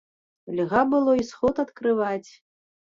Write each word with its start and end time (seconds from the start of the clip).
Льга 0.59 0.81
было 0.93 1.13
й 1.21 1.29
сход 1.31 1.63
адкрываць. 1.69 2.31